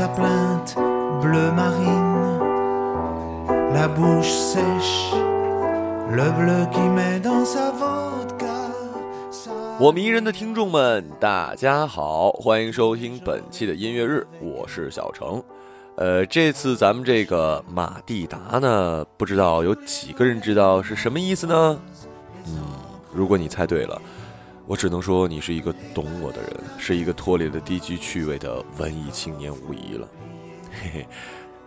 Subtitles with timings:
[0.00, 0.76] Sa plainte
[1.20, 2.40] bleu marine,
[9.78, 15.42] 我迷人的听众们，大家好，欢迎收听本期的音乐日，我是小程。
[15.96, 21.78] 呃，这次咱们这个马蒂达呢，不知道有几个人知道是什么意思呢？
[22.46, 22.62] 嗯，
[23.12, 24.00] 如果你猜对了，
[24.70, 30.08] 我只能说你是一个懂我的人，是一个脱离了低级趣味的文艺青年无疑了。
[30.70, 31.06] 嘿嘿，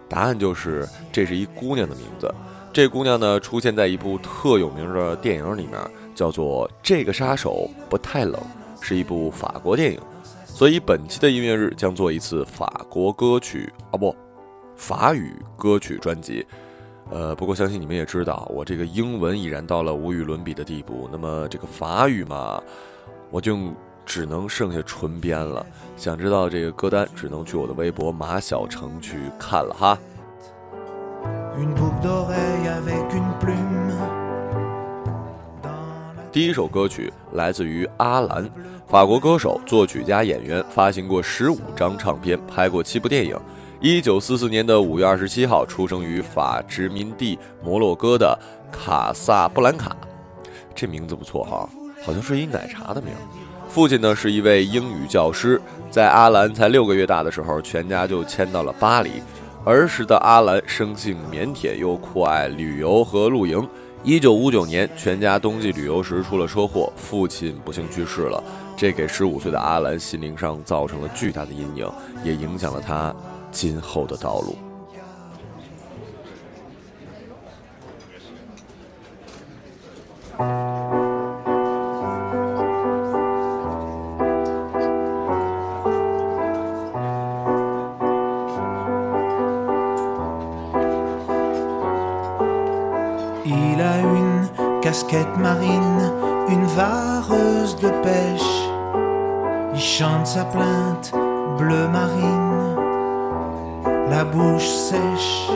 [0.08, 2.34] 答案就是这是一姑娘的名字。
[2.72, 5.78] 这姑娘呢，出现在一部特有名的电影里面，
[6.16, 8.42] 叫做《这个杀手不太冷》，
[8.82, 10.00] 是一部法国电影。
[10.46, 14.16] 所以本期的音乐日将做一次法国歌曲啊不，
[14.78, 16.46] 法语歌曲专辑。
[17.12, 21.10] 呃，不过相信你们也知道，我这个英文已然到了无与伦比的地步。
[21.12, 22.64] 那么这个法语嘛，
[23.34, 23.58] 我就
[24.06, 25.66] 只能剩下纯编了。
[25.98, 29.98] 想知道这个歌单，只能去我的微博马小成去看了哈。
[36.32, 38.48] 第一首歌曲来自于阿兰，
[38.88, 43.36] 法国歌手、作曲家、演员，发行过十五张唱片，拍过七部电影。
[43.82, 48.38] 一九四四年的五月二十七号，出生于法殖民地摩洛哥的
[48.72, 49.98] 卡萨布兰卡，
[50.76, 51.68] 这名字不错哈，
[52.04, 53.22] 好像是一奶茶的名儿。
[53.68, 55.60] 父亲呢是一位英语教师，
[55.90, 59.12] 在阿兰才六个月大的时候，全家就迁到了巴黎。
[59.66, 63.68] 儿时的阿兰生性腼腆，又酷爱旅游和露营。
[64.04, 68.44] 一九五九年，全家冬季旅游时出了车祸，父亲不幸去世了。
[68.76, 71.90] 这给十五岁的阿兰心灵上造成了巨大的阴影，
[72.24, 73.16] 也影响了他
[73.50, 74.58] 今后的道路。
[94.94, 96.12] Casquette marine,
[96.50, 98.56] une vareuse de pêche.
[99.74, 101.12] Il chante sa plainte
[101.58, 102.76] bleu marine,
[104.12, 105.50] la bouche sèche,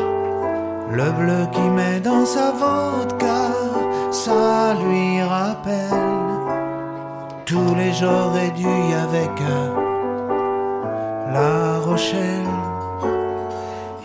[0.89, 3.51] le bleu qui met dans sa vodka,
[4.09, 6.15] ça lui rappelle
[7.45, 8.75] tous les j'aurais dû
[9.05, 9.33] avec
[11.31, 12.53] La Rochelle.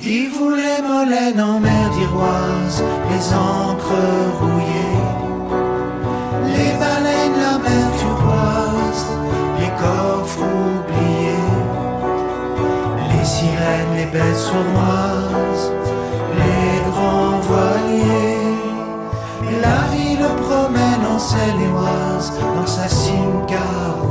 [0.05, 4.09] Il voulait Molène en mer d'Iroise, les encres
[4.41, 5.12] rouillées,
[10.43, 11.53] oubliés,
[13.11, 15.73] les sirènes, les bêtes sournoises,
[16.39, 18.39] les grands voiliers.
[19.61, 24.02] La vie le promène en Seine-et-Oise, dans sa rouillée.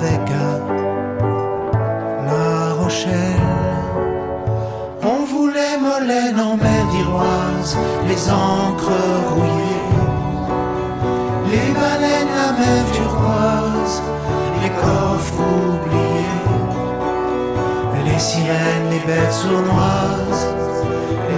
[0.00, 0.28] Avec
[2.26, 3.46] La Rochelle.
[5.02, 9.88] On voulait Molène en mer d'Iroise, les encres rouillées,
[11.52, 14.02] les baleines, la mer turquoise,
[14.62, 16.42] les coffres oubliés,
[18.04, 20.46] les sirènes, les bêtes sournoises,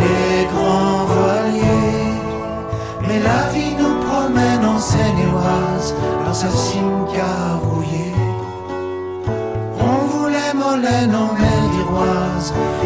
[0.03, 2.13] les grands voiliers.
[3.09, 5.95] Mais la vie nous promène en Seine-et-Oise,
[6.27, 8.30] dans sa cimetière rouillée.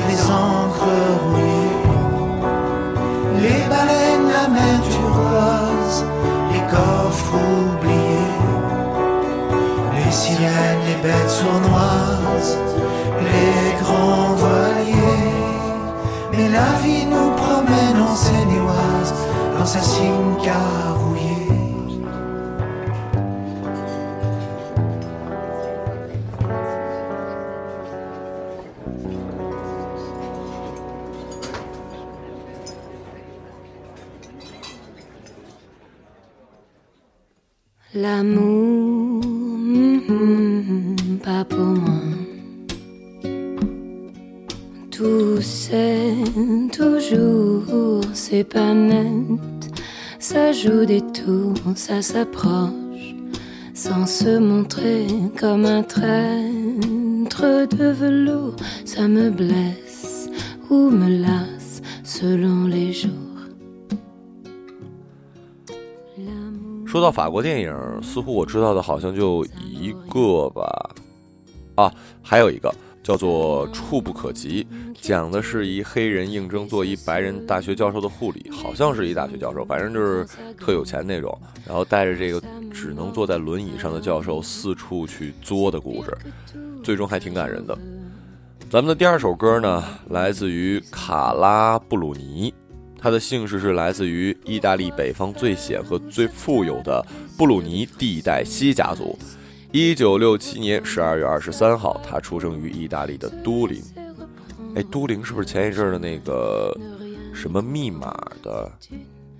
[0.08, 1.76] Les encres rouillées,
[3.42, 6.04] les baleines, la mer turquoise,
[6.52, 8.38] les coffres oubliés,
[9.96, 12.56] les sirènes, les bêtes sournoises,
[13.20, 15.32] les grands voiliers.
[16.32, 19.14] Mais la vie nous promène en Seine-et-Oise,
[19.58, 21.03] dans sa rouillée.
[37.96, 42.00] L'amour, mhm, pas pour moi.
[44.90, 46.16] Tout c'est
[46.72, 49.70] toujours, c'est pas net.
[50.18, 53.14] Ça joue des tours, ça s'approche,
[53.74, 55.06] sans se montrer
[55.38, 56.18] comme un traître
[57.76, 58.56] de velours.
[58.84, 60.28] Ça me blesse
[60.68, 63.23] ou me lasse selon les jours.
[66.94, 70.94] 说到法国电影，似乎我知道的好像就一个吧，
[71.74, 71.92] 啊，
[72.22, 74.64] 还有一个叫做《触不可及》，
[75.00, 80.24] 讲的是一黑人应征做一白人大学教授的护理，好像是一大学教授，反正就是
[80.56, 81.36] 特有钱那种，
[81.66, 82.40] 然后带着这个
[82.72, 86.16] 只能坐在轮椅上的教授四处去作的故事，
[86.84, 87.76] 最终还挺感人的。
[88.70, 92.53] 咱们的第二首歌呢，来自于卡拉布鲁尼，
[93.04, 97.04] 他的姓氏是来自于意大利北方最显赫、最富有的
[97.36, 99.14] 布鲁尼第一代西家族。
[99.72, 103.82] 一九六七年十二月二十三号，他出生于意大利的都灵。
[104.74, 106.74] 哎，都灵是不是前一阵儿的那个
[107.34, 108.10] 什么密码
[108.42, 108.72] 的？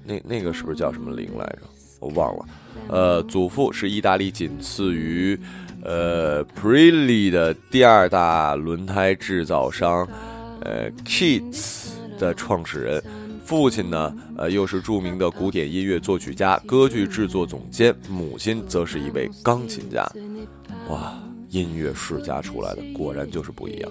[0.04, 1.60] 那那个是不是叫什么灵来着？
[2.00, 2.44] 我忘了。
[2.88, 5.40] 呃，祖父是意大利仅次于
[5.82, 10.06] 呃 Prelli 的第二大轮胎制造商
[10.60, 13.02] 呃 Keats 的创始人。
[13.44, 20.10] 父亲呢，呃，又是著名的古典音乐作曲家、歌剧制作总监；母亲则是一位钢琴家。
[20.88, 21.12] 哇，
[21.50, 23.90] 音乐世家出来的，果然就是不一样。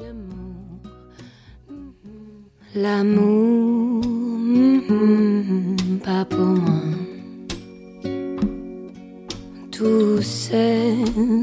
[2.76, 6.74] L'amour, mhm, pas pour moi.
[9.70, 10.98] Tout c'est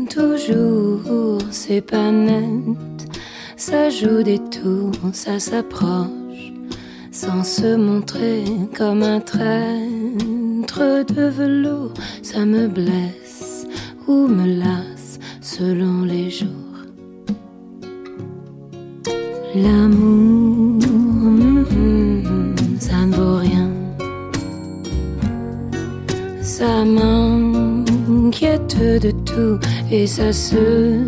[0.08, 3.06] toujours, c'est pas net.
[3.56, 6.08] Ça joue des tours, ça s'approche,
[7.20, 8.44] sans se montrer
[8.74, 11.92] comme un traître de velours.
[12.22, 13.66] Ça me blesse
[14.08, 16.78] ou me lasse selon les jours.
[19.54, 20.82] L'amour,
[21.22, 23.70] mhm, ça ne vaut rien.
[26.40, 29.58] Ça m'inquiète de tout
[29.90, 31.04] et ça se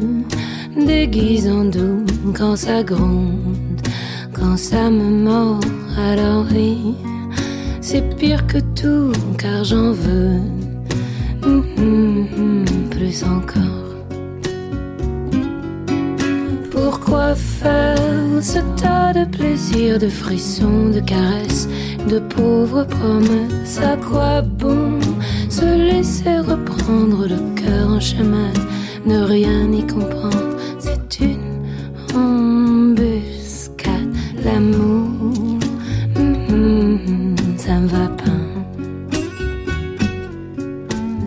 [0.77, 2.05] déguise en doux
[2.35, 3.81] quand ça gronde,
[4.35, 5.61] quand ça me mord.
[5.97, 6.95] Alors oui,
[7.81, 10.41] c'est pire que tout car j'en veux.
[11.45, 13.83] Mhm, mhm, plus encore.
[16.71, 17.99] Pourquoi faire
[18.41, 21.69] ce tas de plaisirs, de frissons, de caresses,
[22.09, 23.79] de pauvres promesses.
[23.79, 24.99] À quoi bon
[25.49, 28.53] se laisser reprendre le cœur en chemin,
[29.07, 30.57] ne rien y comprendre?
[30.79, 31.63] C'est une
[32.15, 34.13] embuscade,
[34.45, 35.22] l'amour,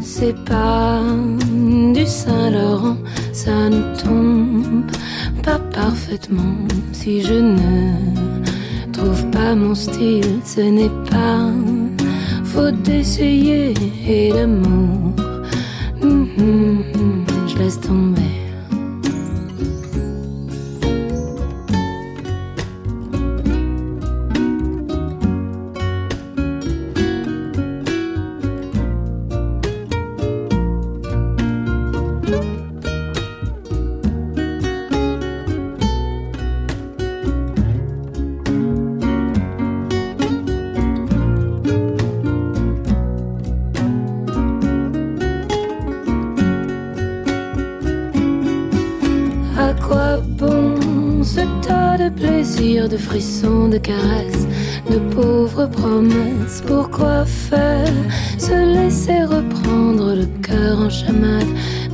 [0.08, 1.02] C'est pas
[1.96, 2.98] du Saint-Laurent,
[3.34, 4.86] ça ne tombe
[5.42, 6.58] pas parfaitement.
[6.94, 11.50] Si je ne trouve pas mon style, ce n'est pas
[12.44, 13.74] faute d'essayer
[14.08, 15.16] et d'amour.
[16.04, 16.84] Hum, hum,
[17.48, 18.45] je laisse tomber.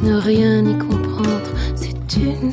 [0.04, 2.52] Ne rien y comprendre C'est une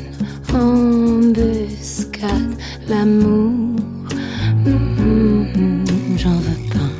[0.55, 2.55] embuscade,
[2.89, 3.77] l'amour.
[4.65, 5.85] mm,
[6.17, 6.91] J'en veux pas.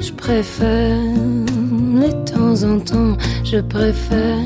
[0.00, 0.98] Je préfère
[1.94, 4.38] les temps en temps, je préfère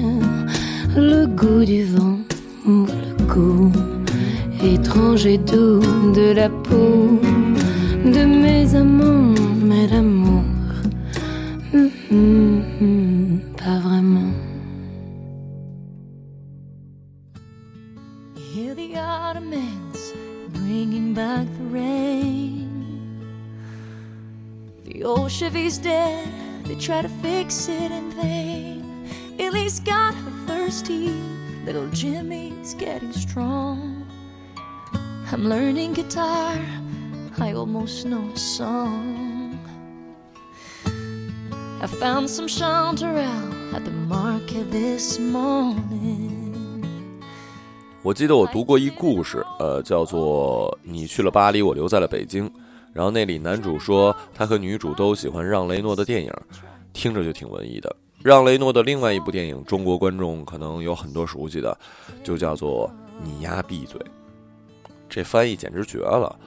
[0.97, 2.19] le goût du vent
[2.67, 3.73] le goût
[4.65, 5.81] étrange et doux
[6.15, 7.21] de la peau
[42.47, 46.85] some chanterelle at the market this morning.
[48.03, 52.49] 我记得我读过一故事，呃，叫做《你去了巴黎，我留在了北京》。
[52.93, 56.31] 然后那里男主说他和女主都喜欢让雷诺的电影，
[56.93, 57.95] 听着就挺文艺的。
[58.23, 61.77] 让雷诺的另外一部电影，中国观众可能有很多熟悉的，
[62.23, 62.89] 就叫做
[63.23, 63.99] 《你丫闭嘴》。
[65.09, 66.39] 这翻译简直绝了。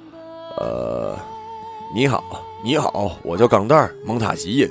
[0.58, 1.18] 呃，
[1.94, 2.24] 你好，
[2.63, 4.70] 你好，我叫钢蛋，蒙塔吉因，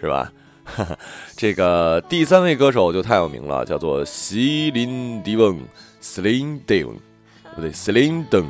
[0.00, 0.30] 是吧？
[1.36, 5.60] 这个第三位歌手就太有名了，叫做席琳迪翁
[6.00, 6.94] （Celine Dion），
[7.54, 8.46] 不对，Celine Dion。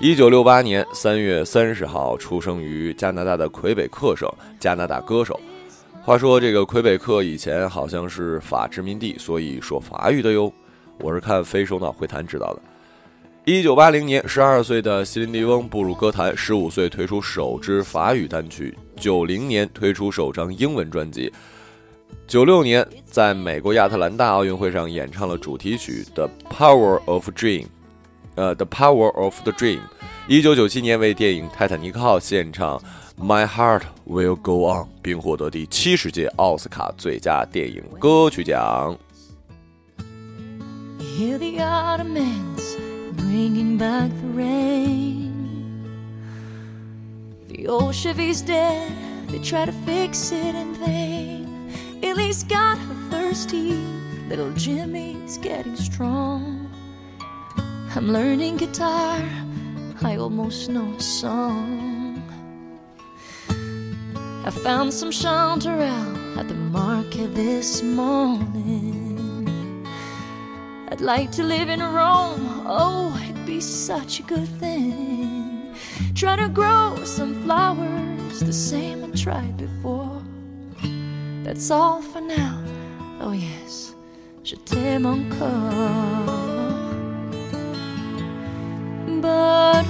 [0.00, 4.28] 一九六八年三月三十号出生于加拿大的魁北克省，
[4.60, 5.38] 加拿大歌手。
[6.02, 10.52] 话说这个魁北克以前好像是法殖民地，所以说法语的哟。
[11.00, 12.62] 我是看《非首脑会谈》知道的。
[13.48, 21.32] 一九八零年，十二岁的席琳迪翁步入歌坛，十五岁推出首支法语单曲，九零年推出首张英文专辑，
[22.26, 27.62] 九六年在美国亚特兰大奥运会上演唱了主题曲《The Power of Dream》，
[28.34, 29.78] 呃，《The Power of the Dream》。
[30.28, 32.78] 一九九七年为电影《泰坦尼克号》献唱
[33.18, 38.94] 《My Heart Will Go On》，并获得第七十届奥斯卡最佳电影歌曲奖。
[41.00, 41.48] Hear the
[43.18, 45.32] bringing back the rain.
[47.48, 48.92] The old Chevy's dead,
[49.28, 51.72] they try to fix it in vain.
[52.02, 53.72] Ellie's got her thirsty,
[54.28, 56.70] little Jimmy's getting strong.
[57.94, 59.22] I'm learning guitar,
[60.02, 62.22] I almost know a song.
[64.44, 68.97] I found some chanterelle at the market this morning.
[70.98, 72.64] I'd like to live in Rome.
[72.66, 75.72] Oh, it'd be such a good thing.
[76.16, 80.20] Try to grow some flowers the same I tried before.
[81.44, 82.60] That's all for now.
[83.20, 83.94] Oh, yes,
[84.42, 86.26] je t'aime encore.
[89.22, 89.86] But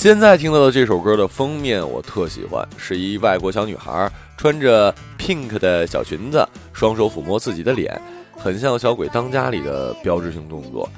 [0.00, 6.42] 现在听到的这首歌的封面我特喜欢，是一外国小女孩穿着 pink 的小裙子，
[6.72, 8.00] 双手抚摸自己的脸，
[8.34, 10.88] 很像《小鬼当家》里的标志性动作。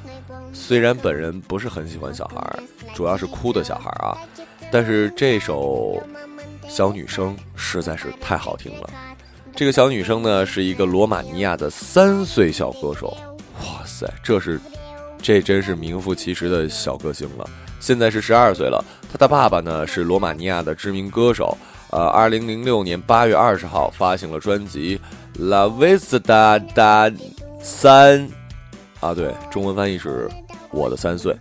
[0.53, 2.41] 虽然本人不是很喜欢小孩，
[2.95, 4.17] 主要是哭的小孩啊，
[4.71, 6.01] 但是这首
[6.69, 8.89] 小女生实在是太好听了。
[9.57, 13.17] 这个小女生呢，是一个罗马尼亚的三岁小歌手。
[13.65, 14.61] 哇塞，这是
[15.21, 17.51] 这真是名副其实的小歌星了。
[17.83, 21.59] 现在是十二岁了，他的爸爸呢是罗马尼亚的知名歌手。
[21.91, 24.99] 呃，二零零六年八月二十号发行了专辑
[25.51, 27.15] 《La Vista da
[27.61, 28.21] 三》，
[29.01, 30.29] 啊，对，中文翻译是
[30.71, 31.35] 《我的三岁》。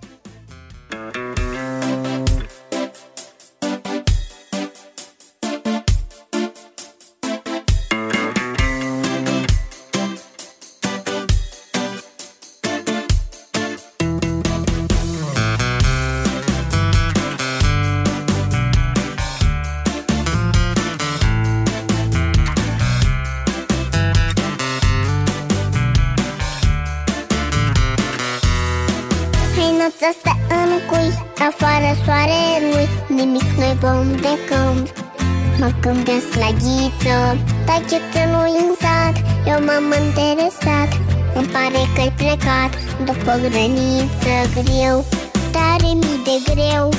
[36.61, 37.17] Ghiță
[37.65, 39.15] Dar ghiță nu-i în sat
[39.51, 40.89] Eu m-am interesat.
[41.35, 42.71] Îmi pare că-i plecat
[43.05, 45.05] După grăniță greu
[45.51, 46.89] Tare mi de greu.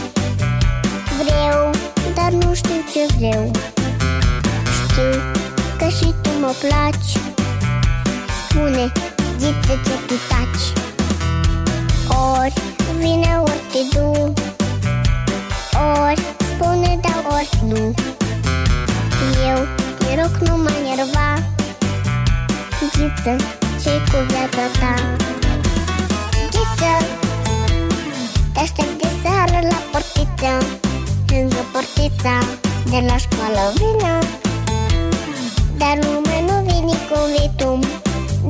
[1.20, 1.70] Vreau,
[2.14, 3.50] dar nu știu ce vreau.
[4.82, 5.20] Știu
[5.78, 7.12] că și tu mă placi.
[8.48, 8.92] Spune,
[9.38, 10.66] ghiță ce tu taci.
[12.38, 12.52] Ori
[12.98, 14.32] vine ori te du.
[16.06, 17.94] Ori spune da ori nu
[19.50, 19.58] Eu
[19.98, 21.28] te rog nu mă nerva
[22.92, 23.34] Ghiță,
[23.82, 24.94] ce cu viața ta?
[26.52, 26.94] Ghiță,
[28.52, 30.80] te aștept de seară la portiță.
[31.34, 32.36] Lângă portița
[32.90, 34.18] de la școală vină
[35.80, 37.80] Dar lumea nu vine cu vitum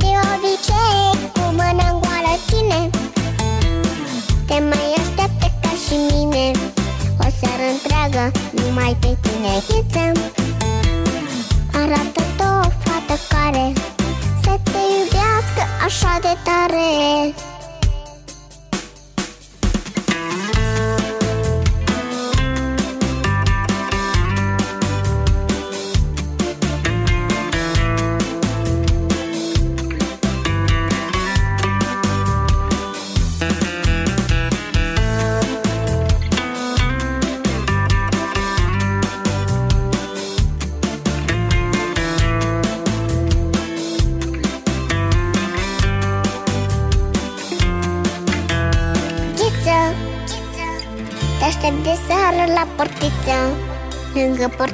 [0.01, 2.91] De obicei cu mâna în goală ține.
[4.47, 6.47] Te mai așteaptă ca și mine.
[7.25, 8.25] O seară întreagă
[8.59, 10.33] numai pe tine ghiță
[11.83, 13.73] Arată-te o fată care
[14.43, 17.35] Să te iubească așa de tare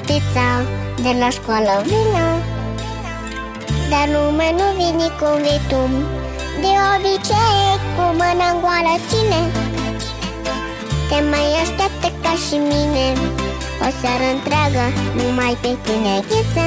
[0.09, 0.49] Lângă portița
[1.05, 1.73] de la școală.
[1.91, 2.27] Vină
[3.91, 5.93] Dar lumea nu vine cu vitum
[6.63, 8.95] De obicei cu mâna în goală.
[9.09, 9.43] Ține
[11.09, 13.07] Te mai așteaptă ca și mine.
[13.87, 14.85] O seară întreagă
[15.19, 16.67] numai pe tine ghiță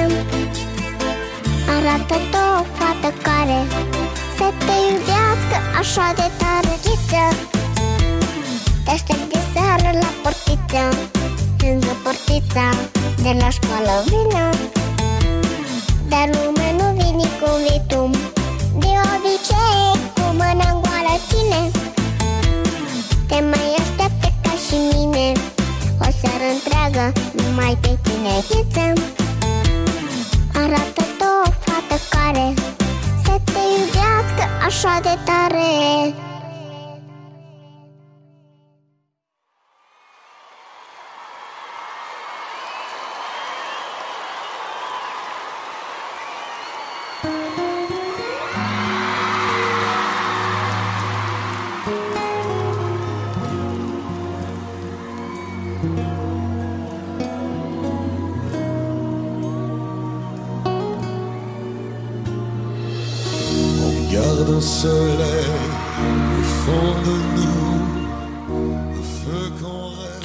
[1.76, 3.60] Arată-te o fată care
[4.38, 7.26] Să te iubească așa de tare ghiță
[8.86, 10.84] te aștept de seară la portiță
[11.62, 12.68] Lângă portița
[13.24, 14.50] de la școală vină.
[16.12, 18.12] Dar lumea nu vine cu vitum.
[18.82, 21.62] De obicei cu mâna în goală ține.
[23.28, 25.32] Te mai așteaptă ca și mine.
[26.06, 28.94] O seară întreagă numai pe tine ghiță
[30.54, 32.54] Arată-te o fată care
[33.24, 36.31] Să te iubească așa de tare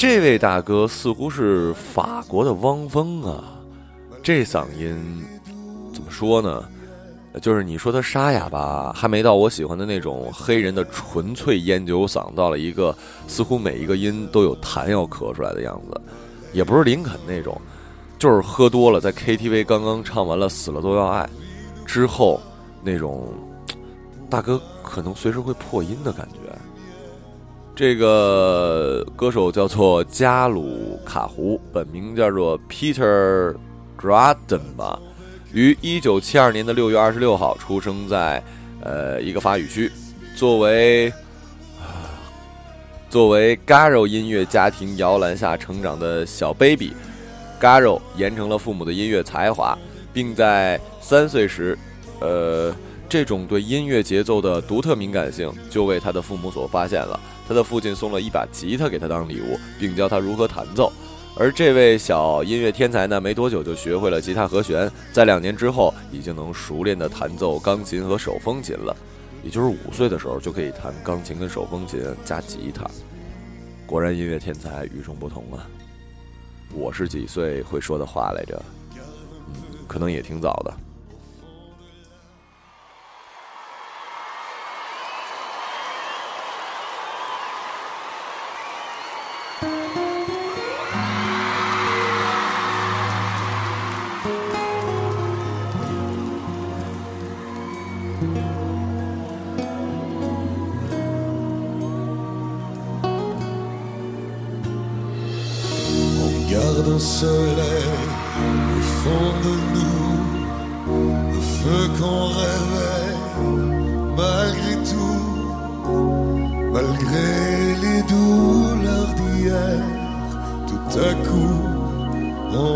[0.09, 3.43] 这位大哥似乎是法国的汪峰啊。
[4.23, 4.97] 这嗓音
[5.93, 6.65] 怎么说呢？
[7.43, 16.01] 就是你说他沙哑吧，还没到我喜欢的那种黑人的纯粹烟酒嗓，到了一个似乎每一个音都有痰要咳出来的样子，
[16.53, 17.61] 也不是林肯那种，
[18.17, 21.29] 就是喝多了在 KTV 刚刚唱完了《死了都要爱》
[21.85, 22.41] 之后
[22.81, 23.35] 那种
[24.31, 26.57] 大哥可能随时会破音的感觉。
[27.77, 33.55] 这个歌手叫做加鲁卡胡，本名叫做 Peter
[34.01, 34.99] Graden 吧。
[35.53, 38.43] 于一九七二年的六月二十六号出生在，
[38.81, 39.93] 呃，一个法语区。
[40.35, 41.13] 作为，
[43.11, 49.77] 作为 Garo 音乐家庭摇篮下成长的小 baby，Garo 延承了父母的音乐才华，
[50.15, 51.79] 并在三岁时，
[52.21, 52.75] 呃，
[53.07, 57.21] 这种对音乐节奏的独特敏感性就为他的父母所发现了。
[57.47, 60.93] 他的父亲送了一把吉他给他当礼物，并教他如何弹奏。
[61.39, 68.97] 而这位小音乐天才呢，没多久就学会了吉他和弦，在两年之后，已经能熟练地弹奏钢琴和手风琴了。
[69.43, 72.85] 也就是五岁的时候就可以弹钢琴跟手风琴加吉他。
[73.87, 75.65] 果然，音乐天才与众不同啊！
[76.75, 78.61] 我是几岁会说的话来着？
[78.97, 80.75] 嗯，可能也挺早的。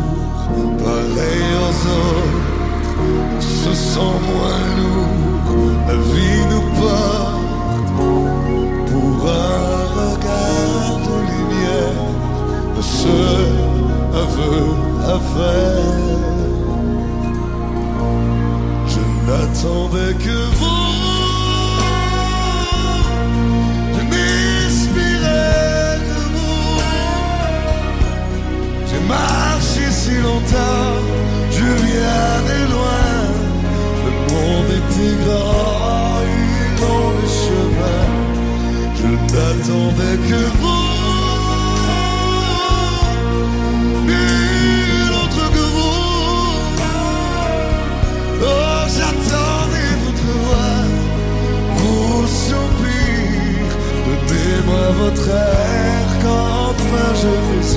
[0.83, 2.45] pareil aux autres,
[3.37, 7.45] on se sent moins lourd, la vie nous porte
[8.89, 9.63] pour un
[9.99, 12.07] regard de lumière,
[12.75, 13.53] le seul
[14.23, 14.59] aveu
[15.13, 16.07] à faire.
[18.93, 20.86] Je n'attendais que vous,
[29.07, 30.95] marché si longtemps,
[31.51, 33.13] je viens de loin,
[34.05, 38.05] le monde était grand, une longue chemin.
[38.99, 40.85] Je n'attendais que vous,
[44.05, 45.99] nul autre que vous.
[48.41, 50.79] Oh, j'attendais votre voix,
[51.77, 53.73] vos soupirs.
[54.05, 57.76] Donnez-moi votre air quand enfin je respire.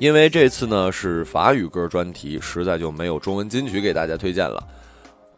[0.00, 4.66] 因为这次呢是法语歌专题，实在就没有中文金曲给大家推荐了。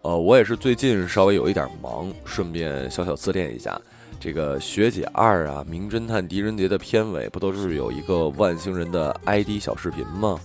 [0.03, 3.77] 呃，我也是最近稍微有一点忙，顺便小小自恋一下。
[4.21, 10.39] 这个学姐二啊，《名侦探狄仁杰》的片尾不都是有一个万星人的 ID 小视频吗？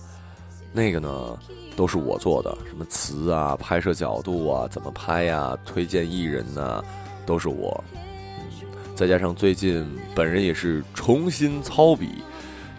[0.72, 1.38] 那个呢
[1.76, 6.82] 都是我做的，什么词啊、拍摄角度啊、怎么拍呀、推荐艺人呐、
[7.24, 7.84] 都是我。
[7.94, 12.08] 嗯，再加上最近本人也是重新操笔，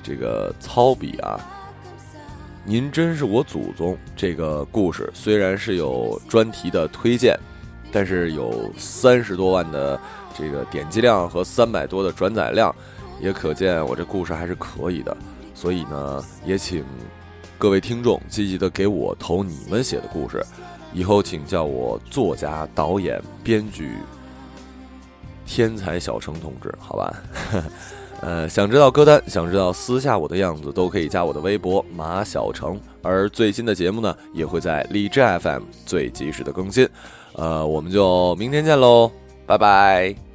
[0.09, 1.39] 这个操笔啊，
[2.65, 3.95] 您真是我祖宗。
[4.15, 7.37] 这个故事虽然是有专题的推荐，
[7.91, 10.01] 但是有三十多万的
[10.35, 12.75] 这个点击量和三百多的转载量，
[13.21, 15.15] 也可见我这故事还是可以的。
[15.53, 16.83] 所以呢，也请
[17.59, 20.43] 各位听众积极的给我投你们写的故事，
[20.91, 23.95] 以后请叫我作家、导演、编剧。
[25.45, 27.13] 天才小程同志，好吧，
[28.21, 32.79] 呃，想知道歌单，想知道私下我的样子，都可以加我的微博马小成。
[33.01, 36.87] 而最新的节目呢，也会在荔枝 FM 最及时的更新。
[37.33, 39.09] 呃，我们就明天见喽，
[39.45, 40.28] 拜拜。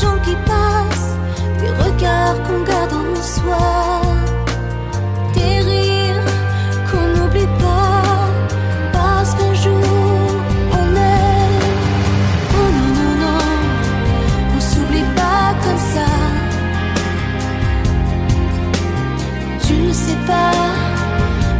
[0.00, 1.16] Gens qui passent,
[1.60, 3.66] des regards qu'on garde en soi,
[5.34, 6.32] des rires
[6.88, 8.02] qu'on n'oublie pas,
[8.92, 9.80] parce qu'un jour
[10.72, 11.62] on aime.
[12.58, 13.44] Oh non, non, non,
[14.56, 16.08] on s'oublie pas comme ça.
[19.66, 20.52] Tu ne sais pas,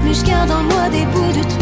[0.05, 1.58] mais je garde en moi des bouts de toi.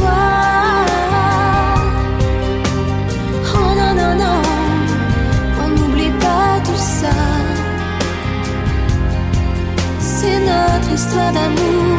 [11.32, 11.98] D'amour,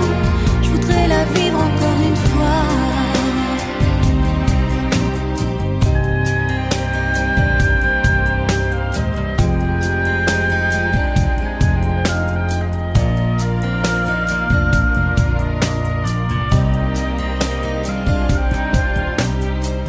[0.61, 2.63] je voudrais la vivre encore une fois.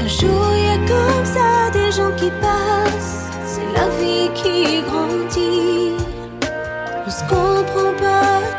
[0.00, 3.28] Un jour, il y a comme ça des gens qui passent.
[3.46, 5.98] C'est la vie qui grandit.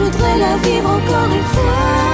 [0.00, 2.09] voudrais la vivre encore une fois.